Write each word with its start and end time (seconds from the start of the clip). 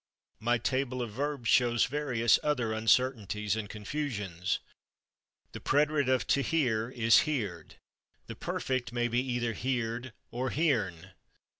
My 0.39 0.57
table 0.57 0.99
of 1.03 1.11
verbs 1.11 1.47
shows 1.47 1.85
[Pg204] 1.85 1.89
various 1.91 2.39
other 2.41 2.73
uncertainties 2.73 3.55
and 3.55 3.69
confusions. 3.69 4.57
The 5.51 5.59
preterite 5.61 6.09
of 6.09 6.25
/to 6.25 6.41
hear/ 6.41 6.89
is 6.89 7.17
/heerd/; 7.27 7.73
the 8.25 8.35
perfect 8.35 8.91
may 8.91 9.07
be 9.07 9.21
either 9.23 9.53
/heerd/ 9.53 10.13
or 10.31 10.49
/heern 10.49 11.11